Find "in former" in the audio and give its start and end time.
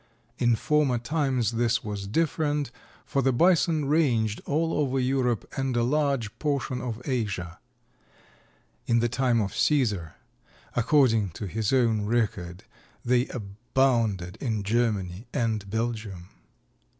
0.39-0.97